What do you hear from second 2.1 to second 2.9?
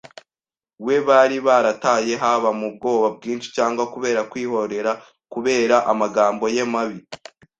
haba mu